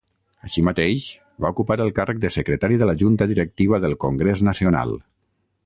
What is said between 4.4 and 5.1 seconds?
Nacional.